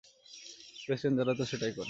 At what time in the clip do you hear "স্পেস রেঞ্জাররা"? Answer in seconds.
0.81-1.33